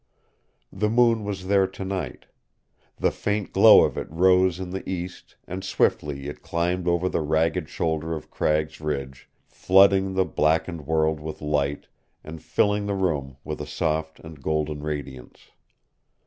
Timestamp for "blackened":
10.25-10.87